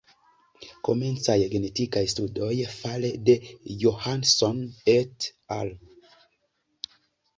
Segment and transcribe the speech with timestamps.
[0.87, 3.35] Komencaj genetikaj studoj fare de
[3.85, 4.65] Johnson
[4.97, 5.29] et
[5.61, 5.71] al.